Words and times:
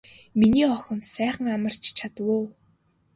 Миний 0.39 0.67
охин 0.75 0.99
сайхан 1.11 1.47
амарч 1.55 1.83
чадав 1.97 2.27
уу. 2.35 2.45